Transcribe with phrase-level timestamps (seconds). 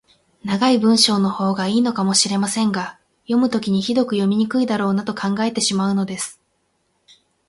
[0.43, 6.41] 長い文章のほうが良いのかもしれませんが、読むときにひどく読みにくいだろうなと考えてしまうのです。